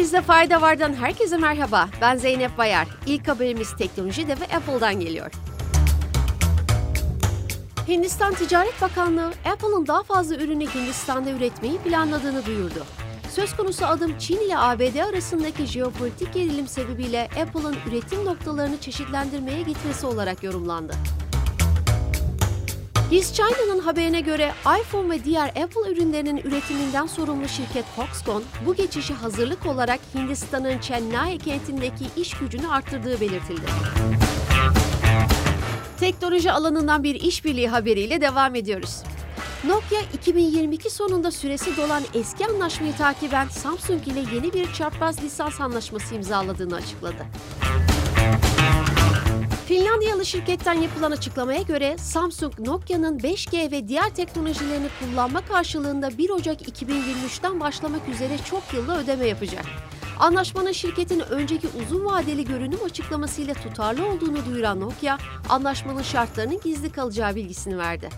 Bilmenizde 0.00 0.22
fayda 0.22 0.60
vardan 0.60 0.94
herkese 0.94 1.36
merhaba. 1.36 1.88
Ben 2.00 2.16
Zeynep 2.16 2.58
Bayar. 2.58 2.88
İlk 3.06 3.28
haberimiz 3.28 3.76
teknolojide 3.76 4.40
ve 4.40 4.56
Apple'dan 4.56 5.00
geliyor. 5.00 5.30
Hindistan 7.88 8.34
Ticaret 8.34 8.82
Bakanlığı, 8.82 9.32
Apple'ın 9.44 9.86
daha 9.86 10.02
fazla 10.02 10.36
ürünü 10.36 10.66
Hindistan'da 10.74 11.30
üretmeyi 11.30 11.78
planladığını 11.78 12.46
duyurdu. 12.46 12.84
Söz 13.30 13.56
konusu 13.56 13.86
adım 13.86 14.18
Çin 14.18 14.38
ile 14.46 14.58
ABD 14.58 14.96
arasındaki 14.96 15.66
jeopolitik 15.66 16.34
gerilim 16.34 16.66
sebebiyle 16.66 17.28
Apple'ın 17.42 17.76
üretim 17.88 18.24
noktalarını 18.24 18.80
çeşitlendirmeye 18.80 19.62
gitmesi 19.62 20.06
olarak 20.06 20.42
yorumlandı. 20.42 20.92
His 23.10 23.32
China'nın 23.32 23.78
haberine 23.78 24.20
göre 24.20 24.52
iPhone 24.80 25.10
ve 25.10 25.24
diğer 25.24 25.48
Apple 25.48 25.92
ürünlerinin 25.92 26.36
üretiminden 26.36 27.06
sorumlu 27.06 27.48
şirket 27.48 27.84
Foxconn, 27.84 28.42
bu 28.66 28.74
geçişi 28.74 29.14
hazırlık 29.14 29.66
olarak 29.66 30.00
Hindistan'ın 30.14 30.78
Chennai 30.78 31.38
kentindeki 31.38 32.04
iş 32.16 32.34
gücünü 32.34 32.68
arttırdığı 32.68 33.20
belirtildi. 33.20 33.66
Teknoloji 36.00 36.52
alanından 36.52 37.02
bir 37.02 37.14
işbirliği 37.14 37.68
haberiyle 37.68 38.20
devam 38.20 38.54
ediyoruz. 38.54 39.02
Nokia 39.64 40.00
2022 40.14 40.90
sonunda 40.90 41.30
süresi 41.30 41.76
dolan 41.76 42.02
eski 42.14 42.46
anlaşmayı 42.46 42.96
takiben 42.96 43.48
Samsung 43.48 44.08
ile 44.08 44.20
yeni 44.34 44.52
bir 44.52 44.72
çarpmaz 44.72 45.22
lisans 45.22 45.60
anlaşması 45.60 46.14
imzaladığını 46.14 46.74
açıkladı. 46.74 47.26
Finlandiyalı 49.70 50.26
şirketten 50.26 50.74
yapılan 50.74 51.10
açıklamaya 51.10 51.62
göre 51.62 51.98
Samsung 51.98 52.58
Nokia'nın 52.58 53.18
5G 53.18 53.70
ve 53.70 53.88
diğer 53.88 54.14
teknolojilerini 54.14 54.86
kullanma 55.00 55.40
karşılığında 55.40 56.18
1 56.18 56.30
Ocak 56.30 56.62
2023'ten 56.62 57.60
başlamak 57.60 58.08
üzere 58.08 58.38
çok 58.50 58.62
yıllı 58.74 58.98
ödeme 58.98 59.26
yapacak. 59.26 59.64
Anlaşmanın 60.18 60.72
şirketin 60.72 61.20
önceki 61.20 61.68
uzun 61.82 62.04
vadeli 62.04 62.44
görünüm 62.44 62.78
açıklamasıyla 62.84 63.54
tutarlı 63.54 64.06
olduğunu 64.06 64.46
duyuran 64.46 64.80
Nokia, 64.80 65.18
anlaşmanın 65.48 66.02
şartlarının 66.02 66.60
gizli 66.64 66.92
kalacağı 66.92 67.34
bilgisini 67.34 67.78
verdi. 67.78 68.08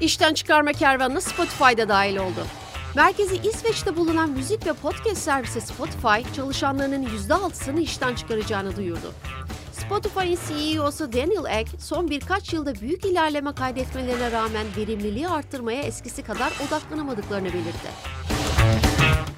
İşten 0.00 0.34
çıkarma 0.34 0.72
kervanına 0.72 1.20
Spotify'da 1.20 1.88
dahil 1.88 2.16
oldu. 2.16 2.46
Merkezi 2.96 3.36
İsveç'te 3.36 3.96
bulunan 3.96 4.30
müzik 4.30 4.66
ve 4.66 4.72
podcast 4.72 5.22
servisi 5.22 5.60
Spotify, 5.60 6.34
çalışanlarının 6.36 7.06
%6'sını 7.06 7.80
işten 7.80 8.14
çıkaracağını 8.14 8.76
duyurdu. 8.76 9.12
Spotify'ın 9.72 10.38
CEO'su 10.48 11.12
Daniel 11.12 11.60
Ek, 11.60 11.70
son 11.78 12.10
birkaç 12.10 12.52
yılda 12.52 12.74
büyük 12.74 13.04
ilerleme 13.04 13.52
kaydetmelerine 13.52 14.32
rağmen 14.32 14.66
verimliliği 14.76 15.28
arttırmaya 15.28 15.82
eskisi 15.82 16.22
kadar 16.22 16.52
odaklanamadıklarını 16.68 17.48
belirtti. 17.52 17.88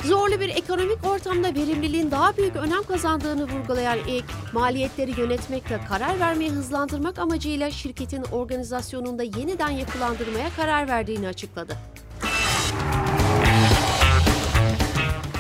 Zorlu 0.05 0.41
bir 0.41 0.49
ekonomik 0.49 1.07
ortamda 1.07 1.55
verimliliğin 1.55 2.11
daha 2.11 2.37
büyük 2.37 2.57
önem 2.57 2.83
kazandığını 2.83 3.45
vurgulayan 3.45 3.99
Ek, 3.99 4.27
maliyetleri 4.53 5.21
yönetmek 5.21 5.71
ve 5.71 5.81
karar 5.89 6.21
vermeyi 6.21 6.51
hızlandırmak 6.51 7.19
amacıyla 7.19 7.71
şirketin 7.71 8.23
organizasyonunda 8.23 9.23
yeniden 9.23 9.71
yapılandırmaya 9.71 10.49
karar 10.57 10.89
verdiğini 10.89 11.29
açıkladı. 11.29 11.77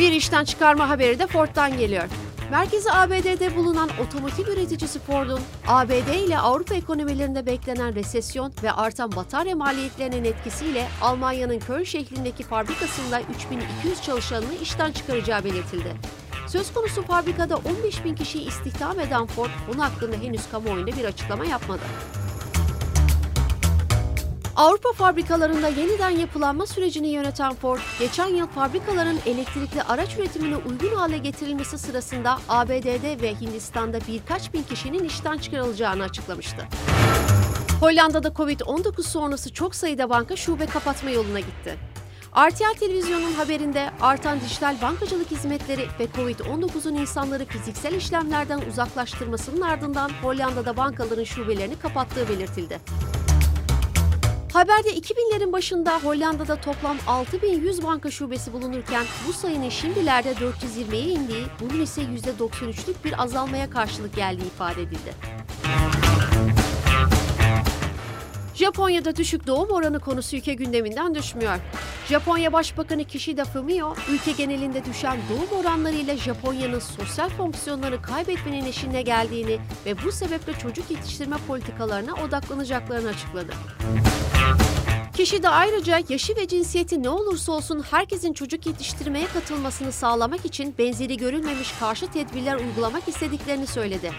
Bir 0.03 0.13
işten 0.13 0.45
çıkarma 0.45 0.89
haberi 0.89 1.19
de 1.19 1.27
Ford'dan 1.27 1.79
geliyor. 1.79 2.05
Merkezi 2.51 2.93
ABD'de 2.93 3.57
bulunan 3.57 3.91
otomotiv 4.07 4.47
üreticisi 4.47 4.99
Ford'un 4.99 5.41
ABD 5.69 6.27
ile 6.27 6.39
Avrupa 6.39 6.75
ekonomilerinde 6.75 7.47
beklenen 7.47 7.95
resesyon 7.95 8.53
ve 8.63 8.73
artan 8.73 9.17
batarya 9.17 9.57
maliyetlerinin 9.57 10.25
etkisiyle 10.25 10.89
Almanya'nın 11.03 11.59
Köln 11.59 11.85
şehrindeki 11.85 12.43
fabrikasında 12.43 13.21
3200 13.21 14.03
çalışanını 14.03 14.55
işten 14.63 14.93
çıkaracağı 14.93 15.45
belirtildi. 15.45 15.97
Söz 16.47 16.73
konusu 16.73 17.03
fabrikada 17.03 17.57
15 17.57 18.05
bin 18.05 18.15
kişiyi 18.15 18.49
istihdam 18.49 19.01
eden 19.01 19.27
Ford, 19.27 19.51
bunun 19.69 19.79
hakkında 19.79 20.17
henüz 20.17 20.51
kamuoyunda 20.51 20.97
bir 20.97 21.05
açıklama 21.05 21.45
yapmadı. 21.45 21.83
Avrupa 24.63 24.93
fabrikalarında 24.93 25.69
yeniden 25.69 26.11
yapılanma 26.11 26.67
sürecini 26.67 27.09
yöneten 27.09 27.55
Ford, 27.55 27.79
geçen 27.99 28.27
yıl 28.27 28.47
fabrikaların 28.47 29.19
elektrikli 29.27 29.83
araç 29.83 30.19
üretimine 30.19 30.57
uygun 30.57 30.97
hale 30.97 31.19
getirilmesi 31.19 31.79
sırasında 31.79 32.39
ABD'de 32.49 33.23
ve 33.23 33.35
Hindistan'da 33.41 33.99
birkaç 34.09 34.53
bin 34.53 34.63
kişinin 34.63 35.05
işten 35.05 35.39
çıkarılacağını 35.39 36.03
açıklamıştı. 36.03 36.67
Hollanda'da 37.81 38.29
Covid-19 38.29 39.03
sonrası 39.03 39.53
çok 39.53 39.75
sayıda 39.75 40.11
banka 40.11 40.37
şube 40.37 40.67
kapatma 40.67 41.11
yoluna 41.11 41.41
gitti. 41.41 41.79
RTL 42.49 42.79
Televizyon'un 42.81 43.33
haberinde 43.33 43.91
artan 44.01 44.41
dijital 44.41 44.77
bankacılık 44.83 45.31
hizmetleri 45.31 45.87
ve 46.01 46.05
Covid-19'un 46.17 46.95
insanları 46.95 47.45
fiziksel 47.45 47.95
işlemlerden 47.95 48.61
uzaklaştırmasının 48.69 49.61
ardından 49.61 50.11
Hollanda'da 50.23 50.77
bankaların 50.77 51.25
şubelerini 51.25 51.79
kapattığı 51.79 52.29
belirtildi. 52.29 52.81
Haberde 54.53 54.91
2000'lerin 54.91 55.53
başında 55.53 55.99
Hollanda'da 55.99 56.57
toplam 56.57 56.97
6100 57.07 57.83
banka 57.83 58.11
şubesi 58.11 58.53
bulunurken 58.53 59.05
bu 59.29 59.33
sayının 59.33 59.69
şimdilerde 59.69 60.33
420'ye 60.33 61.03
indiği, 61.03 61.45
bunun 61.61 61.81
ise 61.81 62.03
%93'lük 62.03 63.05
bir 63.05 63.23
azalmaya 63.23 63.71
karşılık 63.71 64.17
geldiği 64.17 64.47
ifade 64.47 64.83
edildi. 64.83 65.15
Japonya'da 68.55 69.17
düşük 69.17 69.47
doğum 69.47 69.71
oranı 69.71 70.01
konusu 70.01 70.37
ülke 70.37 70.55
gündeminden 70.55 71.15
düşmüyor. 71.15 71.59
Japonya 72.13 72.53
Başbakanı 72.53 73.05
Kishida 73.05 73.45
Fumio, 73.45 73.95
ülke 74.11 74.33
genelinde 74.33 74.85
düşen 74.85 75.19
doğum 75.31 75.61
oranlarıyla 75.61 76.17
Japonya'nın 76.17 76.79
sosyal 76.79 77.29
fonksiyonları 77.29 78.03
kaybetmenin 78.03 78.67
eşiğine 78.67 79.03
geldiğini 79.03 79.59
ve 79.87 80.03
bu 80.05 80.13
sebeple 80.13 80.53
çocuk 80.53 80.91
yetiştirme 80.91 81.37
politikalarına 81.49 82.15
odaklanacaklarını 82.15 83.09
açıkladı. 83.09 83.53
Kişi 85.17 85.43
de 85.43 85.49
ayrıca 85.49 86.01
yaşı 86.09 86.37
ve 86.37 86.49
cinsiyeti 86.49 87.03
ne 87.03 87.09
olursa 87.09 87.53
olsun 87.53 87.85
herkesin 87.91 88.33
çocuk 88.33 88.67
yetiştirmeye 88.67 89.27
katılmasını 89.27 89.93
sağlamak 89.93 90.45
için 90.45 90.75
benzeri 90.79 91.17
görülmemiş 91.17 91.73
karşı 91.81 92.07
tedbirler 92.07 92.57
uygulamak 92.57 93.09
istediklerini 93.09 93.67
söyledi. 93.67 94.13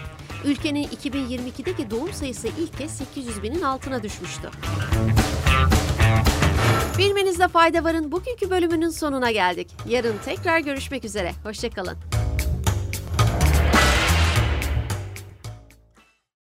Ülkenin 0.44 0.84
2022'deki 0.84 1.90
doğum 1.90 2.12
sayısı 2.12 2.48
ilk 2.48 2.78
kez 2.78 2.90
800 2.90 3.42
binin 3.42 3.62
altına 3.62 4.02
düşmüştü. 4.02 4.50
Bilmenizde 6.98 7.48
fayda 7.48 7.84
varın 7.84 8.12
bugünkü 8.12 8.50
bölümünün 8.50 8.90
sonuna 8.90 9.30
geldik. 9.30 9.68
Yarın 9.88 10.14
tekrar 10.24 10.58
görüşmek 10.58 11.04
üzere. 11.04 11.32
Hoşçakalın. 11.44 12.23